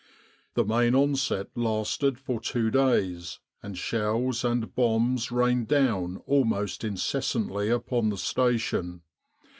[0.55, 7.69] The main onset lasted for two days, and shells and bombs rained down almost incessantly
[7.69, 9.03] upon the station.